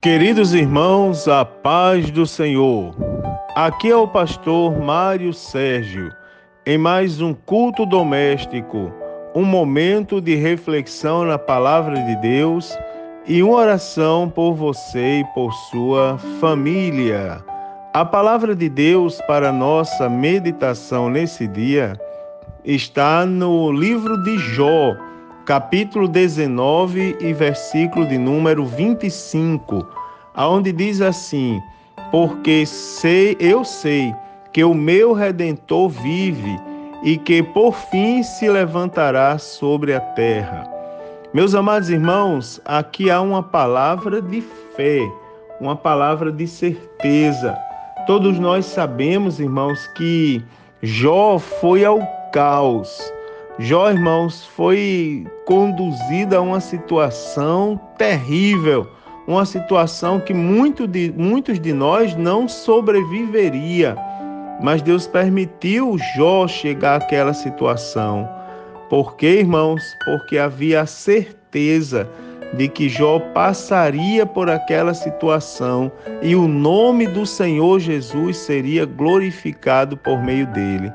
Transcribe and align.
Queridos 0.00 0.54
irmãos, 0.54 1.26
a 1.26 1.44
paz 1.44 2.08
do 2.12 2.24
Senhor. 2.24 2.94
Aqui 3.56 3.90
é 3.90 3.96
o 3.96 4.06
pastor 4.06 4.78
Mário 4.78 5.32
Sérgio, 5.34 6.12
em 6.64 6.78
mais 6.78 7.20
um 7.20 7.34
culto 7.34 7.84
doméstico, 7.84 8.92
um 9.34 9.44
momento 9.44 10.20
de 10.20 10.36
reflexão 10.36 11.24
na 11.24 11.36
palavra 11.36 12.00
de 12.00 12.14
Deus 12.22 12.78
e 13.26 13.42
uma 13.42 13.56
oração 13.56 14.30
por 14.30 14.54
você 14.54 15.18
e 15.18 15.24
por 15.34 15.52
sua 15.68 16.16
família. 16.40 17.44
A 17.92 18.04
palavra 18.04 18.54
de 18.54 18.68
Deus 18.68 19.20
para 19.22 19.50
nossa 19.50 20.08
meditação 20.08 21.10
nesse 21.10 21.48
dia 21.48 22.00
está 22.64 23.26
no 23.26 23.72
livro 23.72 24.22
de 24.22 24.38
Jó 24.38 25.07
capítulo 25.48 26.06
19 26.06 27.16
e 27.18 27.32
versículo 27.32 28.06
de 28.06 28.18
número 28.18 28.66
25, 28.66 29.82
aonde 30.34 30.70
diz 30.72 31.00
assim: 31.00 31.58
Porque 32.10 32.66
sei, 32.66 33.34
eu 33.40 33.64
sei 33.64 34.14
que 34.52 34.62
o 34.62 34.74
meu 34.74 35.14
redentor 35.14 35.88
vive 35.88 36.54
e 37.02 37.16
que 37.16 37.42
por 37.42 37.72
fim 37.74 38.22
se 38.22 38.46
levantará 38.46 39.38
sobre 39.38 39.94
a 39.94 40.00
terra. 40.00 40.70
Meus 41.32 41.54
amados 41.54 41.88
irmãos, 41.88 42.60
aqui 42.66 43.10
há 43.10 43.18
uma 43.22 43.42
palavra 43.42 44.20
de 44.20 44.42
fé, 44.76 45.00
uma 45.58 45.74
palavra 45.74 46.30
de 46.30 46.46
certeza. 46.46 47.56
Todos 48.06 48.38
nós 48.38 48.66
sabemos, 48.66 49.40
irmãos, 49.40 49.86
que 49.96 50.44
Jó 50.82 51.38
foi 51.38 51.86
ao 51.86 52.06
caos 52.34 53.16
Jó, 53.60 53.90
irmãos, 53.90 54.46
foi 54.46 55.26
conduzida 55.44 56.36
a 56.36 56.40
uma 56.40 56.60
situação 56.60 57.80
terrível, 57.98 58.86
uma 59.26 59.44
situação 59.44 60.20
que 60.20 60.32
muito 60.32 60.86
de, 60.86 61.12
muitos 61.16 61.58
de 61.58 61.72
nós 61.72 62.14
não 62.14 62.48
sobreviveria. 62.48 63.96
Mas 64.62 64.80
Deus 64.80 65.08
permitiu 65.08 65.98
Jó 66.14 66.46
chegar 66.46 67.02
àquela 67.02 67.34
situação. 67.34 68.28
Por 68.88 69.16
quê, 69.16 69.40
irmãos? 69.40 69.82
Porque 70.04 70.38
havia 70.38 70.82
a 70.82 70.86
certeza 70.86 72.08
de 72.54 72.68
que 72.68 72.88
Jó 72.88 73.18
passaria 73.34 74.24
por 74.24 74.48
aquela 74.48 74.94
situação 74.94 75.90
e 76.22 76.36
o 76.36 76.46
nome 76.46 77.08
do 77.08 77.26
Senhor 77.26 77.80
Jesus 77.80 78.36
seria 78.36 78.86
glorificado 78.86 79.96
por 79.96 80.22
meio 80.22 80.46
dele. 80.46 80.92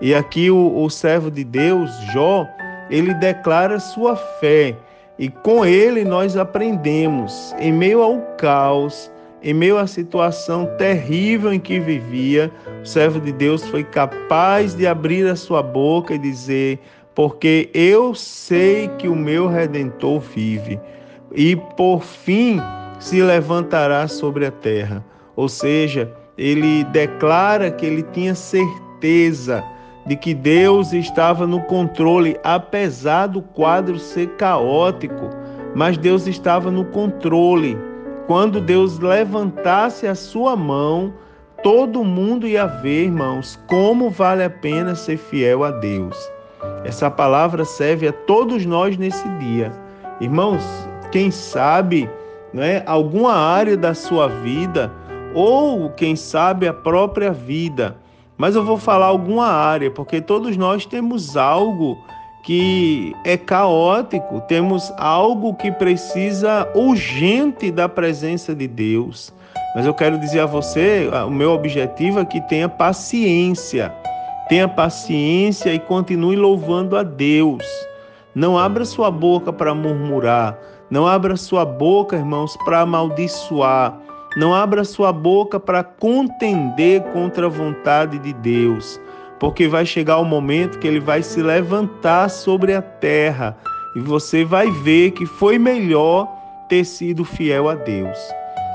E 0.00 0.14
aqui 0.14 0.50
o, 0.50 0.82
o 0.84 0.90
servo 0.90 1.30
de 1.30 1.44
Deus, 1.44 1.90
Jó, 2.12 2.46
ele 2.90 3.14
declara 3.14 3.80
sua 3.80 4.16
fé 4.16 4.76
e 5.18 5.28
com 5.30 5.64
ele 5.64 6.04
nós 6.04 6.36
aprendemos, 6.36 7.54
em 7.58 7.72
meio 7.72 8.02
ao 8.02 8.20
caos, 8.36 9.10
em 9.42 9.54
meio 9.54 9.78
à 9.78 9.86
situação 9.86 10.66
terrível 10.76 11.52
em 11.52 11.60
que 11.60 11.80
vivia, 11.80 12.50
o 12.82 12.86
servo 12.86 13.20
de 13.20 13.32
Deus 13.32 13.66
foi 13.68 13.82
capaz 13.82 14.74
de 14.74 14.86
abrir 14.86 15.26
a 15.26 15.36
sua 15.36 15.62
boca 15.62 16.14
e 16.14 16.18
dizer: 16.18 16.78
Porque 17.14 17.70
eu 17.72 18.14
sei 18.14 18.88
que 18.98 19.08
o 19.08 19.16
meu 19.16 19.46
redentor 19.46 20.20
vive, 20.20 20.78
e 21.32 21.56
por 21.76 22.02
fim 22.02 22.60
se 22.98 23.22
levantará 23.22 24.08
sobre 24.08 24.46
a 24.46 24.50
terra. 24.50 25.04
Ou 25.34 25.48
seja, 25.48 26.12
ele 26.36 26.84
declara 26.84 27.70
que 27.70 27.86
ele 27.86 28.02
tinha 28.02 28.34
certeza 28.34 29.64
de 30.06 30.14
que 30.16 30.32
Deus 30.32 30.92
estava 30.92 31.46
no 31.46 31.60
controle, 31.62 32.38
apesar 32.44 33.26
do 33.26 33.42
quadro 33.42 33.98
ser 33.98 34.28
caótico, 34.36 35.30
mas 35.74 35.98
Deus 35.98 36.26
estava 36.26 36.70
no 36.70 36.84
controle. 36.84 37.76
Quando 38.26 38.60
Deus 38.60 38.98
levantasse 38.98 40.06
a 40.06 40.14
sua 40.14 40.56
mão, 40.56 41.12
todo 41.62 42.04
mundo 42.04 42.46
ia 42.46 42.66
ver, 42.66 43.04
irmãos, 43.04 43.58
como 43.66 44.08
vale 44.08 44.44
a 44.44 44.50
pena 44.50 44.94
ser 44.94 45.16
fiel 45.16 45.64
a 45.64 45.70
Deus. 45.72 46.16
Essa 46.84 47.10
palavra 47.10 47.64
serve 47.64 48.08
a 48.08 48.12
todos 48.12 48.64
nós 48.64 48.96
nesse 48.96 49.28
dia. 49.38 49.72
Irmãos, 50.20 50.62
quem 51.10 51.30
sabe, 51.30 52.08
é 52.54 52.82
alguma 52.86 53.34
área 53.34 53.76
da 53.76 53.92
sua 53.92 54.28
vida 54.28 54.90
ou 55.34 55.90
quem 55.90 56.16
sabe 56.16 56.66
a 56.66 56.72
própria 56.72 57.32
vida 57.32 57.96
mas 58.38 58.54
eu 58.54 58.64
vou 58.64 58.76
falar 58.76 59.06
alguma 59.06 59.46
área, 59.46 59.90
porque 59.90 60.20
todos 60.20 60.56
nós 60.56 60.84
temos 60.84 61.36
algo 61.36 61.98
que 62.44 63.14
é 63.24 63.36
caótico, 63.36 64.40
temos 64.42 64.92
algo 64.98 65.54
que 65.54 65.72
precisa 65.72 66.70
urgente 66.74 67.70
da 67.72 67.88
presença 67.88 68.54
de 68.54 68.68
Deus. 68.68 69.32
Mas 69.74 69.84
eu 69.84 69.92
quero 69.92 70.18
dizer 70.18 70.40
a 70.40 70.46
você, 70.46 71.08
o 71.26 71.30
meu 71.30 71.50
objetivo 71.52 72.20
é 72.20 72.24
que 72.24 72.40
tenha 72.42 72.68
paciência. 72.68 73.92
Tenha 74.48 74.68
paciência 74.68 75.74
e 75.74 75.78
continue 75.78 76.36
louvando 76.36 76.96
a 76.96 77.02
Deus. 77.02 77.64
Não 78.34 78.56
abra 78.56 78.84
sua 78.84 79.10
boca 79.10 79.52
para 79.52 79.74
murmurar, 79.74 80.56
não 80.88 81.06
abra 81.06 81.36
sua 81.36 81.64
boca, 81.64 82.16
irmãos, 82.16 82.56
para 82.64 82.80
amaldiçoar 82.80 84.05
não 84.36 84.52
abra 84.52 84.84
sua 84.84 85.12
boca 85.12 85.58
para 85.58 85.82
contender 85.82 87.02
contra 87.04 87.46
a 87.46 87.48
vontade 87.48 88.18
de 88.18 88.34
Deus, 88.34 89.00
porque 89.40 89.66
vai 89.66 89.86
chegar 89.86 90.18
o 90.18 90.24
momento 90.24 90.78
que 90.78 90.86
ele 90.86 91.00
vai 91.00 91.22
se 91.22 91.42
levantar 91.42 92.28
sobre 92.28 92.74
a 92.74 92.82
terra 92.82 93.56
e 93.96 94.00
você 94.00 94.44
vai 94.44 94.70
ver 94.70 95.12
que 95.12 95.24
foi 95.24 95.58
melhor 95.58 96.28
ter 96.68 96.84
sido 96.84 97.24
fiel 97.24 97.68
a 97.68 97.74
Deus. 97.74 98.18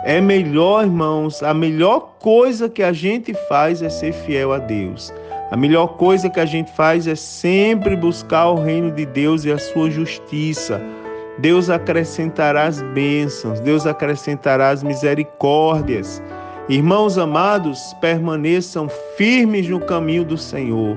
É 0.04 0.20
melhor, 0.20 0.84
irmãos, 0.84 1.44
a 1.44 1.54
melhor 1.54 2.16
coisa 2.20 2.68
que 2.68 2.82
a 2.82 2.92
gente 2.92 3.36
faz 3.48 3.84
é 3.84 3.90
ser 3.90 4.14
fiel 4.14 4.52
a 4.52 4.58
Deus. 4.58 5.14
A 5.52 5.58
melhor 5.58 5.90
coisa 5.90 6.28
que 6.28 6.40
a 6.40 6.46
gente 6.46 6.72
faz 6.72 7.06
é 7.06 7.14
sempre 7.14 7.96
buscar 7.96 8.50
o 8.50 8.64
reino 8.64 8.90
de 8.90 9.06
Deus 9.06 9.46
e 9.46 9.52
a 9.52 9.60
sua 9.60 9.92
justiça 9.92 10.82
Deus 11.42 11.72
acrescentará 11.72 12.66
as 12.66 12.84
bênçãos, 12.94 13.60
Deus 13.60 13.88
acrescentará 13.88 14.70
as 14.70 14.84
misericórdias. 14.84 16.22
Irmãos 16.70 17.18
amados, 17.18 17.96
permaneçam 18.00 18.88
firmes 19.18 19.68
no 19.68 19.80
caminho 19.80 20.24
do 20.24 20.38
Senhor. 20.38 20.96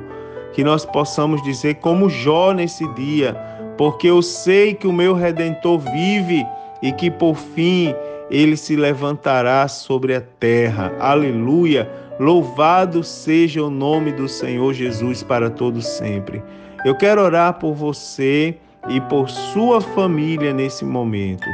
Que 0.53 0.62
nós 0.62 0.84
possamos 0.84 1.43
dizer, 1.43 1.77
como 1.77 2.10
Jó 2.10 2.53
nesse 2.53 2.87
dia, 2.93 3.34
porque 3.78 4.06
eu 4.06 4.21
sei 4.21 4.75
que 4.75 4.87
o 4.87 4.93
meu 4.93 5.15
redentor 5.15 5.78
vive 5.78 6.47
e 6.83 6.93
que 6.93 7.10
por 7.10 7.34
fim 7.34 7.94
ele 8.31 8.56
se 8.56 8.77
levantará 8.77 9.66
sobre 9.66 10.15
a 10.15 10.21
terra. 10.21 10.93
Aleluia! 11.00 11.91
Louvado 12.21 13.03
seja 13.03 13.62
o 13.62 13.71
nome 13.71 14.12
do 14.12 14.28
Senhor 14.28 14.75
Jesus 14.75 15.22
para 15.22 15.49
todos 15.49 15.87
sempre. 15.87 16.43
Eu 16.84 16.94
quero 16.94 17.22
orar 17.22 17.54
por 17.54 17.75
você 17.75 18.59
e 18.89 19.00
por 19.03 19.28
sua 19.28 19.81
família 19.81 20.53
nesse 20.53 20.84
momento. 20.84 21.45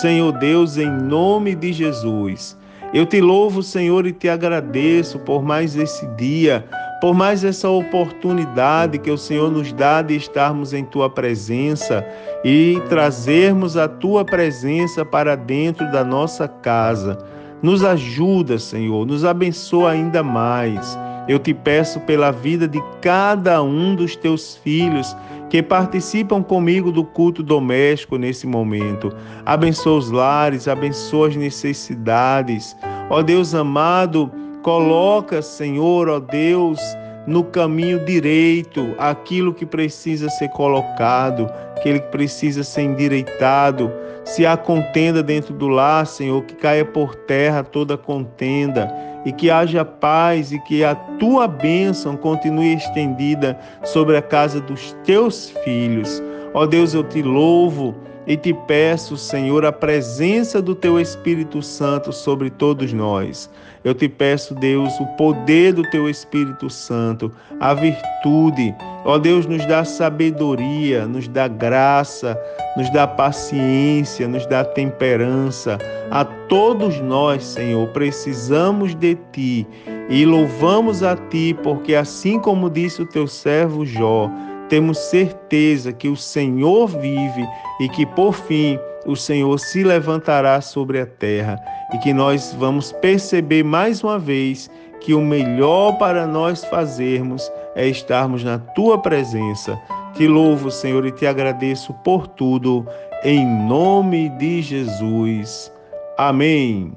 Senhor 0.00 0.32
Deus, 0.32 0.76
em 0.76 0.90
nome 0.90 1.54
de 1.54 1.72
Jesus, 1.72 2.56
eu 2.92 3.06
te 3.06 3.20
louvo, 3.20 3.62
Senhor, 3.62 4.06
e 4.06 4.12
te 4.12 4.28
agradeço 4.28 5.18
por 5.20 5.42
mais 5.42 5.76
esse 5.76 6.06
dia, 6.16 6.64
por 7.00 7.14
mais 7.14 7.44
essa 7.44 7.68
oportunidade 7.68 8.98
que 8.98 9.10
o 9.10 9.18
Senhor 9.18 9.50
nos 9.50 9.72
dá 9.72 10.02
de 10.02 10.16
estarmos 10.16 10.72
em 10.72 10.84
tua 10.84 11.08
presença 11.08 12.04
e 12.44 12.80
trazermos 12.88 13.76
a 13.76 13.88
tua 13.88 14.24
presença 14.24 15.04
para 15.04 15.36
dentro 15.36 15.90
da 15.90 16.04
nossa 16.04 16.48
casa. 16.48 17.18
Nos 17.62 17.84
ajuda, 17.84 18.58
Senhor, 18.58 19.06
nos 19.06 19.24
abençoa 19.24 19.92
ainda 19.92 20.22
mais. 20.22 20.98
Eu 21.28 21.38
te 21.38 21.54
peço 21.54 22.00
pela 22.00 22.30
vida 22.30 22.66
de 22.66 22.80
cada 23.00 23.62
um 23.62 23.94
dos 23.94 24.16
teus 24.16 24.56
filhos 24.56 25.16
que 25.48 25.62
participam 25.62 26.42
comigo 26.42 26.92
do 26.92 27.04
culto 27.04 27.42
doméstico 27.42 28.16
nesse 28.16 28.46
momento. 28.46 29.12
Abençoa 29.44 29.98
os 29.98 30.10
lares, 30.10 30.68
abençoa 30.68 31.28
as 31.28 31.36
necessidades. 31.36 32.76
Ó 33.10 33.20
Deus 33.22 33.54
amado, 33.54 34.30
coloca, 34.62 35.42
Senhor, 35.42 36.08
ó 36.08 36.20
Deus, 36.20 36.80
no 37.26 37.44
caminho 37.44 38.04
direito 38.04 38.94
aquilo 38.98 39.52
que 39.52 39.66
precisa 39.66 40.28
ser 40.30 40.48
colocado, 40.50 41.50
aquele 41.76 42.00
que 42.00 42.10
precisa 42.10 42.62
ser 42.62 42.82
endireitado. 42.82 43.92
Se 44.24 44.46
há 44.46 44.56
contenda 44.56 45.22
dentro 45.22 45.52
do 45.52 45.68
lar, 45.68 46.06
Senhor, 46.06 46.42
que 46.42 46.54
caia 46.54 46.84
por 46.84 47.14
terra 47.14 47.64
toda 47.64 47.96
contenda 47.96 49.09
e 49.24 49.32
que 49.32 49.50
haja 49.50 49.84
paz 49.84 50.52
e 50.52 50.58
que 50.60 50.82
a 50.84 50.94
tua 50.94 51.46
bênção 51.46 52.16
continue 52.16 52.74
estendida 52.74 53.58
sobre 53.84 54.16
a 54.16 54.22
casa 54.22 54.60
dos 54.60 54.96
teus 55.04 55.50
filhos. 55.64 56.22
Ó 56.54 56.66
Deus, 56.66 56.94
eu 56.94 57.04
te 57.04 57.22
louvo 57.22 57.94
e 58.26 58.36
te 58.36 58.52
peço, 58.52 59.16
Senhor, 59.16 59.64
a 59.64 59.72
presença 59.72 60.60
do 60.60 60.74
teu 60.74 61.00
Espírito 61.00 61.62
Santo 61.62 62.12
sobre 62.12 62.50
todos 62.50 62.92
nós. 62.92 63.50
Eu 63.82 63.94
te 63.94 64.08
peço, 64.08 64.54
Deus, 64.54 64.98
o 65.00 65.06
poder 65.16 65.72
do 65.72 65.82
teu 65.90 66.08
Espírito 66.08 66.68
Santo, 66.68 67.32
a 67.58 67.72
virtude. 67.72 68.74
Ó 69.06 69.16
Deus, 69.16 69.46
nos 69.46 69.64
dá 69.64 69.84
sabedoria, 69.84 71.06
nos 71.06 71.26
dá 71.26 71.48
graça, 71.48 72.38
nos 72.76 72.90
dá 72.92 73.06
paciência, 73.06 74.28
nos 74.28 74.44
dá 74.46 74.62
temperança. 74.64 75.78
A 76.10 76.24
todos 76.24 77.00
nós, 77.00 77.42
Senhor, 77.42 77.88
precisamos 77.88 78.94
de 78.94 79.16
ti 79.32 79.66
e 80.10 80.26
louvamos 80.26 81.02
a 81.02 81.16
ti, 81.16 81.56
porque 81.62 81.94
assim 81.94 82.38
como 82.38 82.68
disse 82.68 83.00
o 83.00 83.06
teu 83.06 83.26
servo 83.26 83.86
Jó, 83.86 84.30
temos 84.68 84.98
certeza 84.98 85.90
que 85.92 86.08
o 86.08 86.16
Senhor 86.16 86.86
vive 86.86 87.48
e 87.80 87.88
que 87.88 88.04
por 88.04 88.34
fim 88.34 88.78
o 89.06 89.16
Senhor 89.16 89.58
se 89.58 89.82
levantará 89.82 90.60
sobre 90.60 91.00
a 91.00 91.06
terra 91.06 91.58
e 91.92 91.98
que 91.98 92.12
nós 92.12 92.54
vamos 92.58 92.92
perceber 92.92 93.64
mais 93.64 94.02
uma 94.02 94.18
vez 94.18 94.70
que 95.00 95.14
o 95.14 95.20
melhor 95.20 95.92
para 95.98 96.26
nós 96.26 96.64
fazermos 96.64 97.50
é 97.74 97.86
estarmos 97.88 98.44
na 98.44 98.58
tua 98.58 98.98
presença. 98.98 99.80
Te 100.14 100.26
louvo, 100.26 100.70
Senhor, 100.70 101.06
e 101.06 101.12
te 101.12 101.26
agradeço 101.26 101.94
por 102.04 102.26
tudo, 102.26 102.86
em 103.24 103.46
nome 103.66 104.28
de 104.30 104.60
Jesus. 104.60 105.72
Amém. 106.18 106.92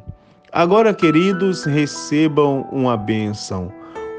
Agora, 0.52 0.94
queridos, 0.94 1.64
recebam 1.64 2.68
uma 2.72 2.98
bênção. 2.98 3.72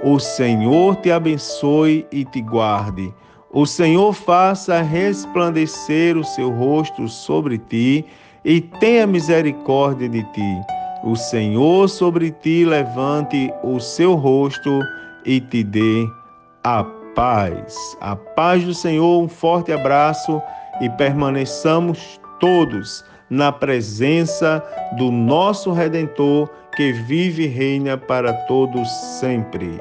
O 0.03 0.19
Senhor 0.19 0.97
te 0.97 1.11
abençoe 1.11 2.07
e 2.11 2.25
te 2.25 2.41
guarde. 2.41 3.13
O 3.55 3.65
Senhor 3.67 4.13
faça 4.13 4.83
resplandecer 4.83 6.17
o 6.17 6.25
seu 6.25 6.51
rosto 6.51 7.09
sobre 7.09 7.57
ti 7.57 8.05
e 8.45 8.61
tenha 8.61 9.07
misericórdia 9.07 10.09
de 10.09 10.25
ti. 10.33 10.61
O 11.05 11.15
Senhor 11.15 11.89
sobre 11.89 12.33
ti 12.33 12.65
levante 12.65 13.53
o 13.63 13.79
seu 13.79 14.15
rosto 14.17 14.81
e 15.25 15.41
te 15.41 15.63
dê 15.63 16.05
a 16.65 16.83
paz. 17.15 17.97
A 18.01 18.17
paz 18.17 18.65
do 18.65 18.75
Senhor, 18.75 19.23
um 19.23 19.29
forte 19.29 19.71
abraço 19.71 20.43
e 20.81 20.91
permaneçamos 20.91 22.21
todos 22.41 23.05
na 23.31 23.53
presença 23.53 24.61
do 24.99 25.13
nosso 25.13 25.71
Redentor 25.71 26.51
que 26.75 26.93
vive 26.93 27.45
e 27.45 27.47
reina 27.47 27.97
para 27.97 28.33
todos 28.49 28.91
sempre. 29.21 29.79